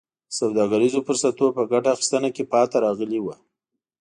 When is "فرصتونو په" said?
1.07-1.63